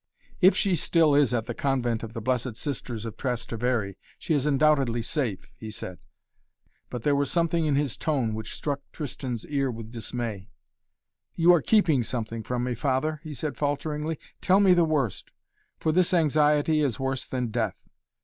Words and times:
"If 0.39 0.55
she 0.57 0.75
still 0.75 1.13
is 1.13 1.31
at 1.31 1.45
the 1.45 1.53
convent 1.53 2.01
of 2.01 2.13
the 2.13 2.21
Blessed 2.21 2.55
Sisters 2.57 3.05
of 3.05 3.17
Trastevere 3.17 3.93
she 4.17 4.33
is 4.33 4.47
undoubtedly 4.47 5.03
safe," 5.03 5.47
he 5.55 5.69
said, 5.69 5.99
but 6.89 7.03
there 7.03 7.15
was 7.15 7.29
something 7.29 7.67
in 7.67 7.75
his 7.75 7.97
tone 7.97 8.33
which 8.33 8.55
struck 8.55 8.81
Tristan's 8.91 9.45
ear 9.45 9.69
with 9.69 9.91
dismay. 9.91 10.49
"You 11.35 11.53
are 11.53 11.61
keeping 11.61 12.01
something 12.01 12.41
from 12.41 12.63
me, 12.63 12.73
Father," 12.73 13.21
he 13.23 13.35
said 13.35 13.57
falteringly. 13.57 14.17
"Tell 14.41 14.59
me 14.59 14.73
the 14.73 14.85
worst! 14.85 15.29
For 15.77 15.91
this 15.91 16.15
anxiety 16.15 16.79
is 16.79 16.99
worse 16.99 17.27
than 17.27 17.49
death. 17.51 17.77